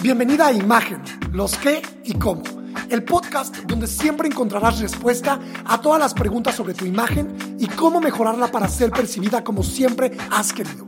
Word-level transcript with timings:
Bienvenida 0.00 0.46
a 0.46 0.52
Imagen, 0.52 1.02
los 1.32 1.58
qué 1.58 1.82
y 2.04 2.14
cómo. 2.14 2.44
El 2.88 3.02
podcast 3.02 3.56
donde 3.64 3.88
siempre 3.88 4.28
encontrarás 4.28 4.78
respuesta 4.78 5.40
a 5.64 5.80
todas 5.80 5.98
las 5.98 6.14
preguntas 6.14 6.54
sobre 6.54 6.72
tu 6.72 6.84
imagen 6.84 7.56
y 7.58 7.66
cómo 7.66 8.00
mejorarla 8.00 8.46
para 8.46 8.68
ser 8.68 8.90
percibida 8.92 9.42
como 9.42 9.64
siempre 9.64 10.16
has 10.30 10.52
querido. 10.52 10.86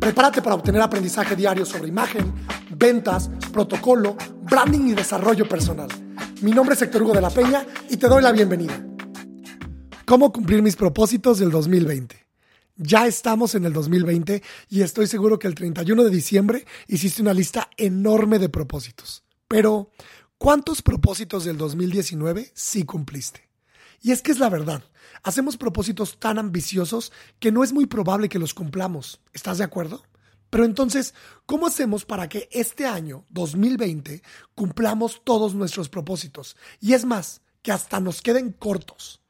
Prepárate 0.00 0.42
para 0.42 0.56
obtener 0.56 0.82
aprendizaje 0.82 1.36
diario 1.36 1.64
sobre 1.64 1.86
imagen, 1.86 2.34
ventas, 2.76 3.30
protocolo, 3.52 4.16
branding 4.42 4.88
y 4.88 4.94
desarrollo 4.94 5.48
personal. 5.48 5.88
Mi 6.42 6.50
nombre 6.50 6.74
es 6.74 6.82
Héctor 6.82 7.04
Hugo 7.04 7.14
de 7.14 7.20
la 7.20 7.30
Peña 7.30 7.64
y 7.88 7.96
te 7.96 8.08
doy 8.08 8.22
la 8.22 8.32
bienvenida. 8.32 8.84
¿Cómo 10.04 10.32
cumplir 10.32 10.62
mis 10.62 10.74
propósitos 10.74 11.38
del 11.38 11.52
2020? 11.52 12.27
Ya 12.80 13.08
estamos 13.08 13.56
en 13.56 13.64
el 13.64 13.72
2020 13.72 14.40
y 14.68 14.82
estoy 14.82 15.08
seguro 15.08 15.40
que 15.40 15.48
el 15.48 15.56
31 15.56 16.04
de 16.04 16.10
diciembre 16.10 16.64
hiciste 16.86 17.22
una 17.22 17.34
lista 17.34 17.68
enorme 17.76 18.38
de 18.38 18.48
propósitos. 18.48 19.24
Pero, 19.48 19.90
¿cuántos 20.38 20.80
propósitos 20.80 21.44
del 21.44 21.56
2019 21.56 22.52
sí 22.54 22.84
cumpliste? 22.84 23.50
Y 24.00 24.12
es 24.12 24.22
que 24.22 24.30
es 24.30 24.38
la 24.38 24.48
verdad, 24.48 24.84
hacemos 25.24 25.56
propósitos 25.56 26.20
tan 26.20 26.38
ambiciosos 26.38 27.10
que 27.40 27.50
no 27.50 27.64
es 27.64 27.72
muy 27.72 27.86
probable 27.86 28.28
que 28.28 28.38
los 28.38 28.54
cumplamos. 28.54 29.20
¿Estás 29.32 29.58
de 29.58 29.64
acuerdo? 29.64 30.04
Pero 30.48 30.64
entonces, 30.64 31.14
¿cómo 31.46 31.66
hacemos 31.66 32.04
para 32.04 32.28
que 32.28 32.48
este 32.52 32.86
año, 32.86 33.24
2020, 33.30 34.22
cumplamos 34.54 35.22
todos 35.24 35.52
nuestros 35.56 35.88
propósitos? 35.88 36.56
Y 36.80 36.92
es 36.92 37.04
más, 37.04 37.40
que 37.60 37.72
hasta 37.72 37.98
nos 37.98 38.22
queden 38.22 38.52
cortos. 38.52 39.20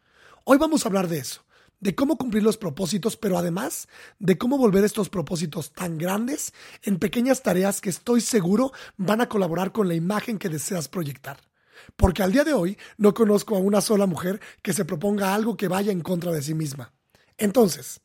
Hoy 0.44 0.58
vamos 0.58 0.84
a 0.84 0.88
hablar 0.90 1.08
de 1.08 1.20
eso 1.20 1.47
de 1.80 1.94
cómo 1.94 2.18
cumplir 2.18 2.42
los 2.42 2.56
propósitos, 2.56 3.16
pero 3.16 3.38
además 3.38 3.88
de 4.18 4.36
cómo 4.36 4.58
volver 4.58 4.84
estos 4.84 5.08
propósitos 5.08 5.72
tan 5.72 5.98
grandes 5.98 6.52
en 6.82 6.98
pequeñas 6.98 7.42
tareas 7.42 7.80
que 7.80 7.90
estoy 7.90 8.20
seguro 8.20 8.72
van 8.96 9.20
a 9.20 9.28
colaborar 9.28 9.72
con 9.72 9.88
la 9.88 9.94
imagen 9.94 10.38
que 10.38 10.48
deseas 10.48 10.88
proyectar. 10.88 11.38
Porque 11.96 12.22
al 12.22 12.32
día 12.32 12.44
de 12.44 12.54
hoy 12.54 12.76
no 12.96 13.14
conozco 13.14 13.56
a 13.56 13.60
una 13.60 13.80
sola 13.80 14.06
mujer 14.06 14.40
que 14.62 14.72
se 14.72 14.84
proponga 14.84 15.34
algo 15.34 15.56
que 15.56 15.68
vaya 15.68 15.92
en 15.92 16.00
contra 16.00 16.32
de 16.32 16.42
sí 16.42 16.54
misma. 16.54 16.92
Entonces, 17.38 18.00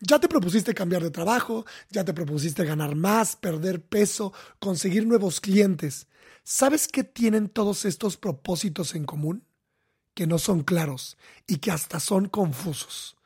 ya 0.00 0.18
te 0.18 0.28
propusiste 0.28 0.72
cambiar 0.72 1.02
de 1.02 1.10
trabajo, 1.10 1.66
ya 1.90 2.04
te 2.04 2.14
propusiste 2.14 2.64
ganar 2.64 2.94
más, 2.94 3.36
perder 3.36 3.82
peso, 3.82 4.32
conseguir 4.58 5.06
nuevos 5.06 5.40
clientes. 5.40 6.08
¿Sabes 6.42 6.88
qué 6.88 7.04
tienen 7.04 7.50
todos 7.50 7.84
estos 7.84 8.16
propósitos 8.16 8.94
en 8.94 9.04
común? 9.04 9.44
Que 10.14 10.26
no 10.26 10.38
son 10.38 10.62
claros 10.62 11.18
y 11.46 11.58
que 11.58 11.70
hasta 11.70 12.00
son 12.00 12.28
confusos. 12.28 13.17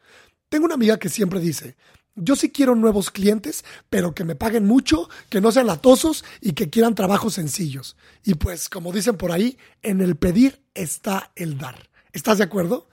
Tengo 0.53 0.67
una 0.67 0.75
amiga 0.75 0.99
que 0.99 1.09
siempre 1.09 1.41
dice, 1.41 1.77
yo 2.15 2.37
sí 2.37 2.51
quiero 2.51 2.75
nuevos 2.75 3.11
clientes, 3.11 3.65
pero 3.89 4.15
que 4.15 4.23
me 4.23 4.35
paguen 4.35 4.67
mucho, 4.67 5.09
que 5.31 5.41
no 5.41 5.51
sean 5.51 5.67
latosos 5.67 6.27
y 6.43 6.53
que 6.53 6.69
quieran 6.69 6.95
trabajos 6.95 7.33
sencillos. 7.33 7.97
Y 8.23 8.35
pues, 8.35 8.69
como 8.69 8.93
dicen 8.93 9.17
por 9.17 9.33
ahí, 9.33 9.57
en 9.81 10.03
el 10.03 10.15
pedir 10.15 10.63
está 10.75 11.33
el 11.37 11.57
dar. 11.57 11.89
¿Estás 12.13 12.37
de 12.37 12.45
acuerdo? 12.45 12.91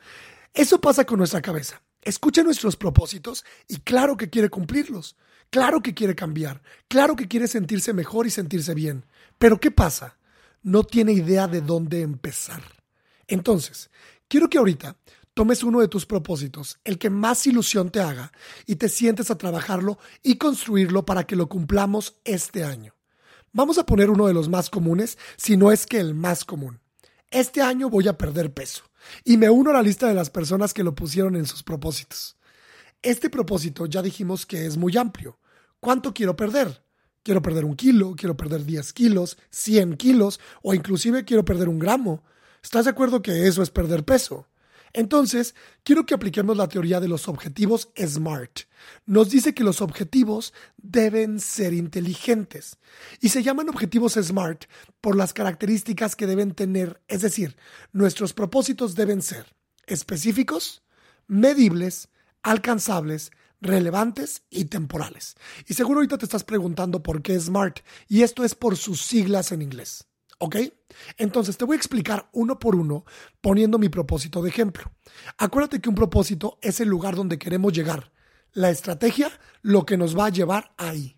Eso 0.54 0.80
pasa 0.80 1.04
con 1.04 1.18
nuestra 1.18 1.42
cabeza. 1.42 1.82
Escucha 2.02 2.44
nuestros 2.44 2.78
propósitos 2.78 3.44
y 3.68 3.82
claro 3.82 4.16
que 4.16 4.30
quiere 4.30 4.48
cumplirlos. 4.48 5.18
Claro 5.50 5.82
que 5.82 5.94
quiere 5.94 6.16
cambiar. 6.16 6.64
Claro 6.88 7.18
que 7.18 7.28
quiere 7.28 7.50
sentirse 7.50 7.92
mejor 7.92 8.26
y 8.26 8.30
sentirse 8.30 8.74
bien. 8.74 9.06
Pero 9.38 9.60
¿qué 9.60 9.70
pasa? 9.70 10.18
No 10.64 10.86
tiene 10.86 11.12
idea 11.12 11.50
de 11.50 11.60
dónde 11.60 12.04
empezar. 12.04 12.64
Entonces, 13.28 13.90
quiero 14.30 14.50
que 14.50 14.60
ahorita 14.60 14.96
tomes 15.40 15.64
uno 15.64 15.80
de 15.80 15.88
tus 15.88 16.06
propósitos, 16.06 16.82
el 16.84 16.98
que 16.98 17.10
más 17.10 17.48
ilusión 17.48 17.92
te 17.92 18.02
haga, 18.02 18.34
y 18.66 18.76
te 18.76 18.90
sientes 18.90 19.32
a 19.32 19.38
trabajarlo 19.38 19.98
y 20.22 20.38
construirlo 20.38 21.06
para 21.06 21.24
que 21.24 21.38
lo 21.38 21.48
cumplamos 21.48 22.20
este 22.26 22.66
año. 22.66 22.94
Vamos 23.54 23.78
a 23.78 23.86
poner 23.86 24.10
uno 24.10 24.28
de 24.28 24.34
los 24.34 24.50
más 24.50 24.70
comunes, 24.70 25.18
si 25.38 25.56
no 25.56 25.72
es 25.72 25.86
que 25.86 25.98
el 25.98 26.14
más 26.14 26.44
común. 26.44 26.82
Este 27.32 27.62
año 27.62 27.90
voy 27.90 28.10
a 28.10 28.18
perder 28.18 28.54
peso, 28.54 28.84
y 29.24 29.38
me 29.38 29.50
uno 29.50 29.70
a 29.70 29.76
la 29.76 29.82
lista 29.82 30.10
de 30.10 30.14
las 30.14 30.30
personas 30.30 30.74
que 30.74 30.84
lo 30.84 30.94
pusieron 30.94 31.38
en 31.38 31.46
sus 31.46 31.64
propósitos. 31.64 32.36
Este 33.02 33.30
propósito 33.30 33.86
ya 33.86 34.02
dijimos 34.02 34.46
que 34.46 34.66
es 34.66 34.76
muy 34.76 34.98
amplio. 34.98 35.40
¿Cuánto 35.80 36.14
quiero 36.14 36.36
perder? 36.36 36.84
Quiero 37.24 37.42
perder 37.42 37.64
un 37.64 37.78
kilo, 37.78 38.14
quiero 38.18 38.36
perder 38.36 38.66
10 38.66 38.92
kilos, 38.92 39.38
100 39.52 39.96
kilos 39.96 40.42
o 40.62 40.74
inclusive 40.74 41.24
quiero 41.24 41.46
perder 41.46 41.70
un 41.70 41.80
gramo. 41.80 42.26
¿Estás 42.62 42.84
de 42.84 42.92
acuerdo 42.92 43.22
que 43.22 43.48
eso 43.48 43.64
es 43.64 43.70
perder 43.70 44.04
peso? 44.04 44.46
Entonces, 44.94 45.56
quiero 45.84 46.06
que 46.06 46.14
apliquemos 46.14 46.58
la 46.58 46.68
teoría 46.68 47.00
de 47.00 47.08
los 47.08 47.28
objetivos 47.28 47.90
SMART. 47.98 48.62
Nos 49.06 49.30
dice 49.30 49.54
que 49.54 49.64
los 49.64 49.82
objetivos 49.82 50.54
deben 50.78 51.40
ser 51.40 51.74
inteligentes 51.74 52.78
y 53.20 53.30
se 53.30 53.44
llaman 53.44 53.70
objetivos 53.70 54.14
SMART 54.14 54.66
por 55.02 55.16
las 55.16 55.34
características 55.34 56.16
que 56.16 56.28
deben 56.28 56.54
tener, 56.54 57.02
es 57.08 57.22
decir, 57.22 57.56
nuestros 57.92 58.34
propósitos 58.34 58.96
deben 58.96 59.22
ser 59.22 59.56
específicos, 59.86 60.84
medibles, 61.28 62.10
alcanzables, 62.44 63.32
relevantes 63.62 64.44
y 64.50 64.66
temporales. 64.66 65.36
Y 65.68 65.74
seguro 65.74 66.00
ahorita 66.00 66.18
te 66.18 66.26
estás 66.26 66.44
preguntando 66.44 67.04
por 67.04 67.22
qué 67.22 67.40
SMART 67.40 67.80
y 68.08 68.24
esto 68.24 68.44
es 68.44 68.56
por 68.56 68.78
sus 68.78 69.02
siglas 69.02 69.52
en 69.52 69.62
inglés. 69.62 70.09
¿Ok? 70.40 70.56
Entonces 71.18 71.58
te 71.58 71.66
voy 71.66 71.76
a 71.76 71.78
explicar 71.78 72.30
uno 72.32 72.60
por 72.60 72.76
uno 72.76 73.06
poniendo 73.42 73.78
mi 73.78 73.90
propósito 73.90 74.42
de 74.42 74.50
ejemplo. 74.50 74.92
Acuérdate 75.38 75.82
que 75.82 75.90
un 75.90 75.96
propósito 75.96 76.58
es 76.62 76.80
el 76.80 76.88
lugar 76.88 77.16
donde 77.16 77.38
queremos 77.38 77.74
llegar. 77.74 78.12
La 78.54 78.70
estrategia, 78.70 79.32
lo 79.62 79.86
que 79.86 79.98
nos 79.98 80.18
va 80.18 80.28
a 80.28 80.32
llevar 80.32 80.72
ahí. 80.78 81.18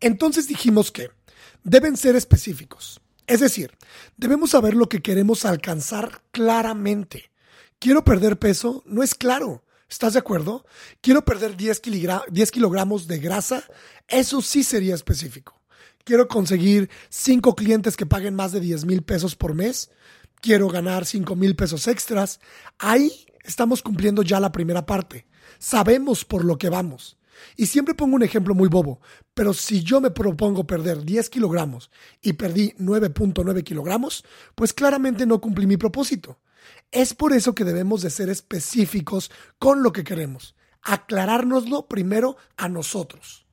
Entonces 0.00 0.48
dijimos 0.48 0.90
que 0.90 1.10
deben 1.62 1.98
ser 1.98 2.16
específicos. 2.16 3.02
Es 3.26 3.40
decir, 3.40 3.76
debemos 4.16 4.50
saber 4.50 4.74
lo 4.74 4.88
que 4.88 5.02
queremos 5.02 5.44
alcanzar 5.44 6.22
claramente. 6.30 7.30
Quiero 7.78 8.04
perder 8.04 8.38
peso, 8.38 8.82
no 8.86 9.02
es 9.02 9.14
claro. 9.14 9.64
¿Estás 9.88 10.14
de 10.14 10.18
acuerdo? 10.18 10.64
Quiero 11.02 11.24
perder 11.24 11.56
10, 11.56 11.82
10 12.30 12.50
kilogramos 12.50 13.06
de 13.06 13.18
grasa, 13.18 13.64
eso 14.08 14.40
sí 14.40 14.64
sería 14.64 14.94
específico 14.94 15.59
quiero 16.04 16.28
conseguir 16.28 16.90
cinco 17.08 17.54
clientes 17.54 17.96
que 17.96 18.06
paguen 18.06 18.34
más 18.34 18.52
de 18.52 18.60
10 18.60 18.84
mil 18.84 19.02
pesos 19.02 19.36
por 19.36 19.54
mes, 19.54 19.90
quiero 20.40 20.68
ganar 20.68 21.06
5 21.06 21.36
mil 21.36 21.56
pesos 21.56 21.86
extras. 21.86 22.40
Ahí 22.78 23.26
estamos 23.44 23.82
cumpliendo 23.82 24.22
ya 24.22 24.40
la 24.40 24.52
primera 24.52 24.86
parte. 24.86 25.26
Sabemos 25.58 26.24
por 26.24 26.44
lo 26.44 26.58
que 26.58 26.68
vamos. 26.68 27.18
Y 27.56 27.66
siempre 27.66 27.94
pongo 27.94 28.16
un 28.16 28.22
ejemplo 28.22 28.54
muy 28.54 28.68
bobo, 28.68 29.00
pero 29.32 29.54
si 29.54 29.82
yo 29.82 30.00
me 30.00 30.10
propongo 30.10 30.66
perder 30.66 31.04
10 31.04 31.30
kilogramos 31.30 31.90
y 32.20 32.34
perdí 32.34 32.74
9.9 32.78 33.64
kilogramos, 33.64 34.24
pues 34.54 34.74
claramente 34.74 35.24
no 35.24 35.40
cumplí 35.40 35.66
mi 35.66 35.78
propósito. 35.78 36.38
Es 36.90 37.14
por 37.14 37.32
eso 37.32 37.54
que 37.54 37.64
debemos 37.64 38.02
de 38.02 38.10
ser 38.10 38.28
específicos 38.28 39.30
con 39.58 39.82
lo 39.82 39.92
que 39.92 40.04
queremos, 40.04 40.54
aclarárnoslo 40.82 41.88
primero 41.88 42.36
a 42.58 42.68
nosotros. 42.68 43.46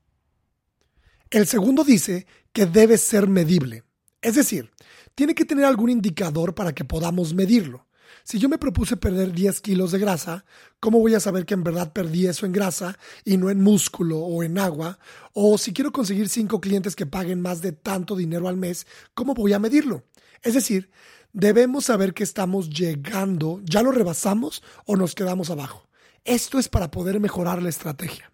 El 1.29 1.45
segundo 1.45 1.83
dice 1.83 2.25
que 2.53 2.65
debe 2.65 2.97
ser 2.97 3.27
medible. 3.27 3.83
Es 4.21 4.35
decir, 4.35 4.71
tiene 5.13 5.35
que 5.35 5.43
tener 5.43 5.65
algún 5.65 5.89
indicador 5.89 6.55
para 6.55 6.73
que 6.73 6.85
podamos 6.85 7.33
medirlo. 7.33 7.85
Si 8.23 8.39
yo 8.39 8.47
me 8.47 8.57
propuse 8.57 8.95
perder 8.95 9.33
10 9.33 9.59
kilos 9.61 9.91
de 9.91 9.99
grasa, 9.99 10.45
¿cómo 10.79 10.99
voy 10.99 11.15
a 11.15 11.19
saber 11.19 11.45
que 11.45 11.53
en 11.53 11.63
verdad 11.63 11.91
perdí 11.91 12.27
eso 12.27 12.45
en 12.45 12.53
grasa 12.53 12.97
y 13.25 13.35
no 13.35 13.49
en 13.49 13.61
músculo 13.61 14.19
o 14.19 14.43
en 14.43 14.57
agua? 14.57 14.99
O 15.33 15.57
si 15.57 15.73
quiero 15.73 15.91
conseguir 15.91 16.29
5 16.29 16.61
clientes 16.61 16.95
que 16.95 17.05
paguen 17.05 17.41
más 17.41 17.61
de 17.61 17.73
tanto 17.73 18.15
dinero 18.15 18.47
al 18.47 18.55
mes, 18.55 18.87
¿cómo 19.13 19.33
voy 19.33 19.51
a 19.51 19.59
medirlo? 19.59 20.05
Es 20.43 20.53
decir, 20.53 20.89
debemos 21.33 21.85
saber 21.85 22.13
que 22.13 22.23
estamos 22.23 22.69
llegando, 22.69 23.59
ya 23.65 23.83
lo 23.83 23.91
rebasamos 23.91 24.63
o 24.85 24.95
nos 24.95 25.13
quedamos 25.13 25.49
abajo. 25.49 25.89
Esto 26.23 26.57
es 26.57 26.69
para 26.69 26.89
poder 26.89 27.19
mejorar 27.19 27.61
la 27.61 27.69
estrategia. 27.69 28.31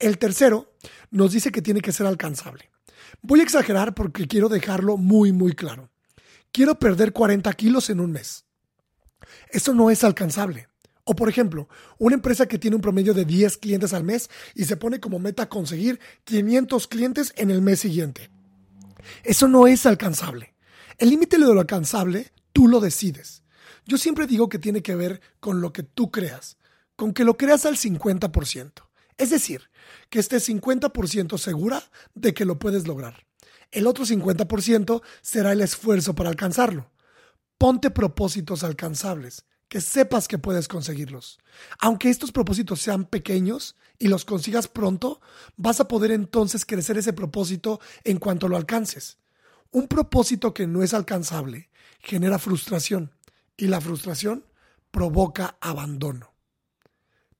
El 0.00 0.16
tercero 0.16 0.72
nos 1.10 1.32
dice 1.32 1.52
que 1.52 1.60
tiene 1.60 1.82
que 1.82 1.92
ser 1.92 2.06
alcanzable. 2.06 2.70
Voy 3.20 3.40
a 3.40 3.42
exagerar 3.42 3.94
porque 3.94 4.26
quiero 4.26 4.48
dejarlo 4.48 4.96
muy, 4.96 5.30
muy 5.30 5.52
claro. 5.52 5.90
Quiero 6.52 6.78
perder 6.78 7.12
40 7.12 7.52
kilos 7.52 7.90
en 7.90 8.00
un 8.00 8.10
mes. 8.10 8.46
Eso 9.50 9.74
no 9.74 9.90
es 9.90 10.02
alcanzable. 10.02 10.68
O 11.04 11.14
por 11.14 11.28
ejemplo, 11.28 11.68
una 11.98 12.14
empresa 12.14 12.46
que 12.46 12.58
tiene 12.58 12.76
un 12.76 12.82
promedio 12.82 13.12
de 13.12 13.26
10 13.26 13.58
clientes 13.58 13.92
al 13.92 14.04
mes 14.04 14.30
y 14.54 14.64
se 14.64 14.78
pone 14.78 15.00
como 15.00 15.18
meta 15.18 15.50
conseguir 15.50 16.00
500 16.24 16.88
clientes 16.88 17.34
en 17.36 17.50
el 17.50 17.60
mes 17.60 17.80
siguiente. 17.80 18.30
Eso 19.22 19.48
no 19.48 19.66
es 19.66 19.84
alcanzable. 19.84 20.54
El 20.96 21.10
límite 21.10 21.36
de 21.36 21.44
lo 21.44 21.60
alcanzable 21.60 22.32
tú 22.54 22.68
lo 22.68 22.80
decides. 22.80 23.42
Yo 23.84 23.98
siempre 23.98 24.26
digo 24.26 24.48
que 24.48 24.58
tiene 24.58 24.82
que 24.82 24.94
ver 24.94 25.20
con 25.40 25.60
lo 25.60 25.74
que 25.74 25.82
tú 25.82 26.10
creas, 26.10 26.56
con 26.96 27.12
que 27.12 27.24
lo 27.24 27.36
creas 27.36 27.66
al 27.66 27.76
50%. 27.76 28.89
Es 29.20 29.28
decir, 29.28 29.68
que 30.08 30.18
estés 30.18 30.48
50% 30.48 31.36
segura 31.36 31.84
de 32.14 32.32
que 32.32 32.46
lo 32.46 32.58
puedes 32.58 32.88
lograr. 32.88 33.26
El 33.70 33.86
otro 33.86 34.06
50% 34.06 35.02
será 35.20 35.52
el 35.52 35.60
esfuerzo 35.60 36.14
para 36.14 36.30
alcanzarlo. 36.30 36.90
Ponte 37.58 37.90
propósitos 37.90 38.64
alcanzables, 38.64 39.44
que 39.68 39.82
sepas 39.82 40.26
que 40.26 40.38
puedes 40.38 40.68
conseguirlos. 40.68 41.38
Aunque 41.80 42.08
estos 42.08 42.32
propósitos 42.32 42.80
sean 42.80 43.04
pequeños 43.04 43.76
y 43.98 44.08
los 44.08 44.24
consigas 44.24 44.68
pronto, 44.68 45.20
vas 45.58 45.80
a 45.80 45.86
poder 45.86 46.12
entonces 46.12 46.64
crecer 46.64 46.96
ese 46.96 47.12
propósito 47.12 47.78
en 48.04 48.16
cuanto 48.16 48.48
lo 48.48 48.56
alcances. 48.56 49.18
Un 49.70 49.86
propósito 49.86 50.54
que 50.54 50.66
no 50.66 50.82
es 50.82 50.94
alcanzable 50.94 51.68
genera 51.98 52.38
frustración 52.38 53.12
y 53.58 53.66
la 53.66 53.82
frustración 53.82 54.46
provoca 54.90 55.58
abandono. 55.60 56.32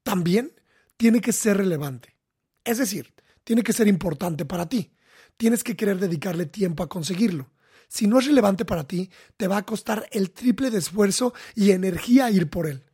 También 0.02 0.59
tiene 1.00 1.22
que 1.22 1.32
ser 1.32 1.56
relevante. 1.56 2.14
Es 2.62 2.76
decir, 2.76 3.14
tiene 3.42 3.62
que 3.62 3.72
ser 3.72 3.88
importante 3.88 4.44
para 4.44 4.68
ti. 4.68 4.92
Tienes 5.38 5.64
que 5.64 5.74
querer 5.74 5.98
dedicarle 5.98 6.44
tiempo 6.44 6.82
a 6.82 6.90
conseguirlo. 6.90 7.50
Si 7.88 8.06
no 8.06 8.18
es 8.18 8.26
relevante 8.26 8.66
para 8.66 8.86
ti, 8.86 9.10
te 9.38 9.48
va 9.48 9.56
a 9.56 9.64
costar 9.64 10.06
el 10.12 10.30
triple 10.30 10.68
de 10.68 10.76
esfuerzo 10.76 11.32
y 11.54 11.70
energía 11.70 12.30
ir 12.30 12.50
por 12.50 12.66
él. 12.66 12.84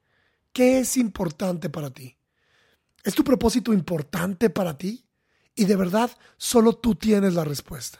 ¿Qué 0.53 0.79
es 0.79 0.97
importante 0.97 1.69
para 1.69 1.91
ti? 1.91 2.17
¿Es 3.03 3.17
tu 3.17 3.25
propósito 3.25 3.73
importante 3.73 4.51
para 4.51 4.79
ti? 4.79 5.05
Y 5.57 5.65
de 5.65 5.75
verdad, 5.75 6.13
solo 6.37 6.75
tú 6.77 6.95
tienes 6.95 7.35
la 7.35 7.43
respuesta. 7.43 7.99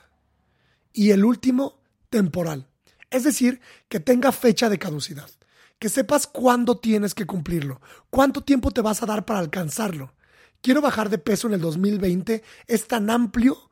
Y 0.93 1.11
el 1.11 1.25
último, 1.25 1.83
temporal. 2.11 2.69
Es 3.11 3.25
decir, 3.25 3.61
que 3.89 3.99
tenga 3.99 4.31
fecha 4.31 4.69
de 4.69 4.79
caducidad. 4.79 5.29
Que 5.79 5.89
sepas 5.89 6.27
cuándo 6.27 6.79
tienes 6.79 7.15
que 7.15 7.27
cumplirlo. 7.27 7.81
Cuánto 8.11 8.43
tiempo 8.43 8.71
te 8.71 8.81
vas 8.81 9.03
a 9.03 9.07
dar 9.07 9.25
para 9.25 9.41
alcanzarlo. 9.41 10.15
Quiero 10.63 10.81
bajar 10.81 11.11
de 11.11 11.19
peso 11.19 11.47
en 11.49 11.55
el 11.55 11.61
2020. 11.61 12.43
Es 12.67 12.89
tan 12.89 13.11
amplio. 13.11 13.71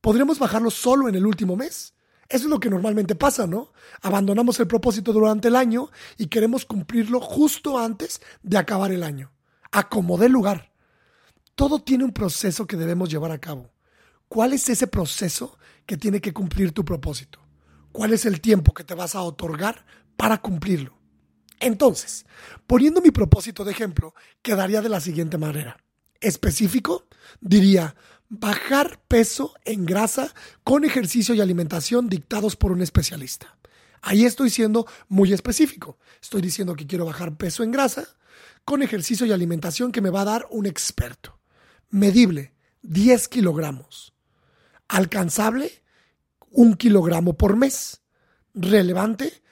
¿Podremos 0.00 0.38
bajarlo 0.38 0.70
solo 0.70 1.08
en 1.08 1.14
el 1.14 1.26
último 1.26 1.56
mes? 1.56 1.94
Eso 2.28 2.44
es 2.44 2.50
lo 2.50 2.60
que 2.60 2.70
normalmente 2.70 3.14
pasa, 3.14 3.46
¿no? 3.46 3.72
Abandonamos 4.02 4.58
el 4.58 4.66
propósito 4.66 5.12
durante 5.12 5.48
el 5.48 5.56
año 5.56 5.90
y 6.18 6.26
queremos 6.26 6.64
cumplirlo 6.64 7.20
justo 7.20 7.78
antes 7.78 8.20
de 8.42 8.58
acabar 8.58 8.90
el 8.90 9.02
año. 9.02 9.32
Acomodé 9.70 10.28
lugar. 10.28 10.72
Todo 11.54 11.82
tiene 11.82 12.04
un 12.04 12.12
proceso 12.12 12.66
que 12.66 12.76
debemos 12.76 13.10
llevar 13.10 13.30
a 13.30 13.38
cabo. 13.38 13.70
¿Cuál 14.28 14.52
es 14.52 14.68
ese 14.68 14.88
proceso 14.88 15.58
que 15.86 15.96
tiene 15.96 16.20
que 16.20 16.32
cumplir 16.32 16.72
tu 16.72 16.84
propósito? 16.84 17.38
¿Cuál 17.92 18.12
es 18.12 18.26
el 18.26 18.40
tiempo 18.40 18.74
que 18.74 18.84
te 18.84 18.94
vas 18.94 19.14
a 19.14 19.22
otorgar 19.22 19.86
para 20.16 20.38
cumplirlo? 20.42 20.98
Entonces, 21.60 22.26
poniendo 22.66 23.00
mi 23.00 23.10
propósito 23.10 23.64
de 23.64 23.72
ejemplo, 23.72 24.14
quedaría 24.42 24.82
de 24.82 24.88
la 24.88 25.00
siguiente 25.00 25.38
manera. 25.38 25.78
Específico, 26.20 27.06
diría, 27.40 27.94
bajar 28.28 29.00
peso 29.06 29.54
en 29.64 29.86
grasa 29.86 30.34
con 30.64 30.84
ejercicio 30.84 31.34
y 31.34 31.40
alimentación 31.40 32.08
dictados 32.08 32.56
por 32.56 32.72
un 32.72 32.82
especialista. 32.82 33.56
Ahí 34.02 34.24
estoy 34.24 34.50
siendo 34.50 34.86
muy 35.08 35.32
específico. 35.32 35.98
Estoy 36.20 36.42
diciendo 36.42 36.76
que 36.76 36.86
quiero 36.86 37.06
bajar 37.06 37.36
peso 37.36 37.62
en 37.62 37.72
grasa 37.72 38.06
con 38.64 38.82
ejercicio 38.82 39.26
y 39.26 39.32
alimentación 39.32 39.92
que 39.92 40.00
me 40.00 40.10
va 40.10 40.22
a 40.22 40.26
dar 40.26 40.46
un 40.50 40.66
experto. 40.66 41.38
Medible, 41.90 42.52
10 42.82 43.28
kilogramos. 43.28 44.12
Alcanzable, 44.88 45.82
un 46.50 46.74
kilogramo 46.74 47.36
por 47.36 47.56
mes. 47.56 48.02
Relevante, 48.54 49.42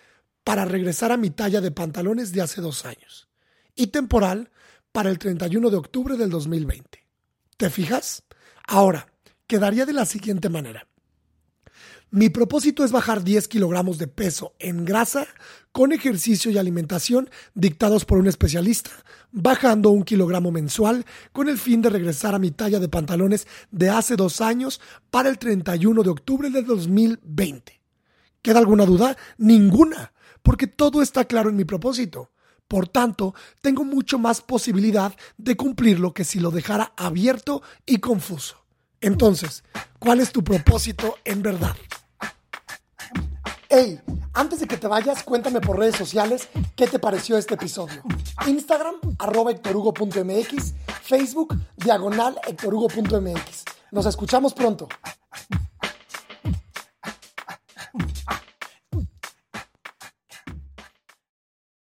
para 0.44 0.64
regresar 0.64 1.10
a 1.10 1.16
mi 1.16 1.30
talla 1.30 1.60
de 1.60 1.70
pantalones 1.70 2.32
de 2.32 2.42
hace 2.42 2.60
dos 2.60 2.84
años. 2.84 3.28
Y 3.74 3.88
temporal, 3.88 4.50
para 4.92 5.10
el 5.10 5.18
31 5.18 5.70
de 5.70 5.76
octubre 5.76 6.16
del 6.16 6.30
2020. 6.30 7.04
¿Te 7.56 7.70
fijas? 7.70 8.22
Ahora, 8.68 9.12
quedaría 9.48 9.86
de 9.86 9.92
la 9.92 10.06
siguiente 10.06 10.48
manera. 10.48 10.86
Mi 12.10 12.28
propósito 12.28 12.84
es 12.84 12.92
bajar 12.92 13.24
10 13.24 13.48
kilogramos 13.48 13.98
de 13.98 14.06
peso 14.06 14.54
en 14.60 14.84
grasa 14.84 15.26
con 15.72 15.90
ejercicio 15.90 16.52
y 16.52 16.58
alimentación 16.58 17.28
dictados 17.54 18.04
por 18.04 18.18
un 18.18 18.28
especialista, 18.28 18.90
bajando 19.32 19.90
un 19.90 20.04
kilogramo 20.04 20.52
mensual 20.52 21.04
con 21.32 21.48
el 21.48 21.58
fin 21.58 21.82
de 21.82 21.90
regresar 21.90 22.36
a 22.36 22.38
mi 22.38 22.52
talla 22.52 22.78
de 22.78 22.88
pantalones 22.88 23.48
de 23.72 23.90
hace 23.90 24.14
dos 24.14 24.40
años 24.40 24.80
para 25.10 25.28
el 25.28 25.38
31 25.38 26.04
de 26.04 26.10
octubre 26.10 26.50
de 26.50 26.62
2020. 26.62 27.80
¿Queda 28.40 28.60
alguna 28.60 28.86
duda? 28.86 29.16
Ninguna, 29.38 30.12
porque 30.44 30.68
todo 30.68 31.02
está 31.02 31.24
claro 31.24 31.48
en 31.50 31.56
mi 31.56 31.64
propósito. 31.64 32.30
Por 32.68 32.86
tanto, 32.86 33.34
tengo 33.60 33.82
mucho 33.82 34.18
más 34.18 34.40
posibilidad 34.40 35.12
de 35.38 35.56
cumplirlo 35.56 36.12
que 36.14 36.24
si 36.24 36.38
lo 36.38 36.50
dejara 36.50 36.92
abierto 36.96 37.62
y 37.84 37.98
confuso. 37.98 38.64
Entonces, 39.00 39.64
¿cuál 39.98 40.20
es 40.20 40.32
tu 40.32 40.44
propósito 40.44 41.16
en 41.24 41.42
verdad? 41.42 41.74
Hey, 43.68 44.00
antes 44.34 44.60
de 44.60 44.66
que 44.66 44.76
te 44.76 44.86
vayas, 44.86 45.22
cuéntame 45.24 45.60
por 45.60 45.78
redes 45.78 45.96
sociales 45.96 46.48
qué 46.76 46.86
te 46.86 46.98
pareció 46.98 47.36
este 47.38 47.54
episodio. 47.54 48.02
Instagram, 48.46 48.94
arroba 49.18 49.50
hectorugo.mx, 49.50 50.74
Facebook, 51.02 51.58
diagonal 51.76 52.38
hectorugo.mx. 52.46 53.64
Nos 53.90 54.06
escuchamos 54.06 54.52
pronto. 54.52 54.88